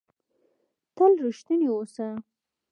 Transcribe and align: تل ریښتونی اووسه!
تل 0.95 1.11
ریښتونی 1.25 1.67
اووسه! 1.71 2.07